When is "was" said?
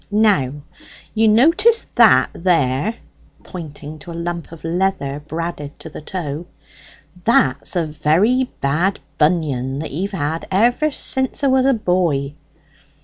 11.51-11.67